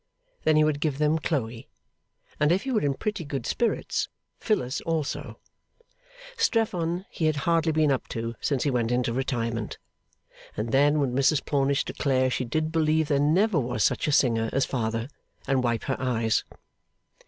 [0.45, 1.67] Then he would give them Chloe,
[2.39, 5.37] and if he were in pretty good spirits, Phyllis also
[6.35, 9.77] Strephon he had hardly been up to since he went into retirement
[10.57, 14.49] and then would Mrs Plornish declare she did believe there never was such a singer
[14.51, 15.07] as Father,
[15.45, 16.43] and wipe her eyes.